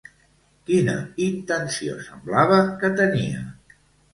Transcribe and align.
Quina 0.69 0.95
intenció 1.27 1.99
semblava 2.07 2.59
que 2.81 2.91
tenia? 3.03 3.45